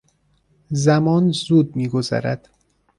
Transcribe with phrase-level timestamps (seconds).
[0.71, 2.49] زمان زود میگذرد.